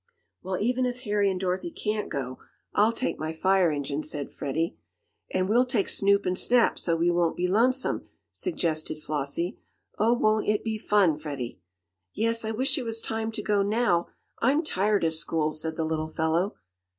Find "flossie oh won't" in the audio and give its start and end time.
8.99-10.49